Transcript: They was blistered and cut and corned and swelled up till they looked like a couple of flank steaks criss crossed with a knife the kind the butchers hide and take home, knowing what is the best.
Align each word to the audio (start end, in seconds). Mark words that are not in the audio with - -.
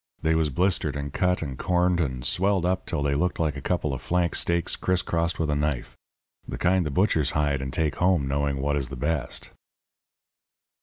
They 0.23 0.33
was 0.33 0.49
blistered 0.49 0.95
and 0.95 1.13
cut 1.13 1.43
and 1.43 1.59
corned 1.59 1.99
and 2.01 2.25
swelled 2.25 2.65
up 2.65 2.87
till 2.87 3.03
they 3.03 3.13
looked 3.13 3.39
like 3.39 3.55
a 3.55 3.61
couple 3.61 3.93
of 3.93 4.01
flank 4.01 4.33
steaks 4.33 4.75
criss 4.75 5.03
crossed 5.03 5.37
with 5.37 5.51
a 5.51 5.55
knife 5.55 5.95
the 6.47 6.57
kind 6.57 6.87
the 6.87 6.89
butchers 6.89 7.29
hide 7.37 7.61
and 7.61 7.71
take 7.71 7.97
home, 7.97 8.27
knowing 8.27 8.57
what 8.59 8.75
is 8.75 8.89
the 8.89 8.95
best. 8.95 9.51